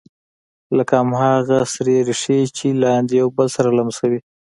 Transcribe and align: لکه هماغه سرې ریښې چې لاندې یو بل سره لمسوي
لکه 0.77 0.93
هماغه 1.01 1.57
سرې 1.73 1.97
ریښې 2.07 2.39
چې 2.57 2.67
لاندې 2.83 3.13
یو 3.21 3.27
بل 3.37 3.47
سره 3.55 3.69
لمسوي 3.79 4.19